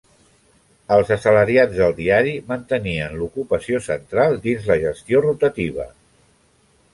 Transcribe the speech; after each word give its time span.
Els 0.93 1.09
assalariats 1.15 1.75
del 1.81 1.93
diari 1.99 2.33
mantenien 2.53 3.13
l'ocupació 3.19 3.83
central 3.89 4.35
dins 4.47 4.67
la 4.71 4.79
gestió 4.87 5.23
rotativa. 5.29 5.87